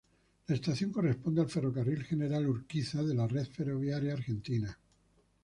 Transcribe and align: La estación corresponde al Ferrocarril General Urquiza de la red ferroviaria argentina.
La 0.47 0.55
estación 0.55 0.91
corresponde 0.91 1.41
al 1.41 1.47
Ferrocarril 1.49 2.03
General 2.05 2.43
Urquiza 2.47 3.03
de 3.03 3.13
la 3.13 3.27
red 3.27 3.45
ferroviaria 3.45 4.13
argentina. 4.13 4.75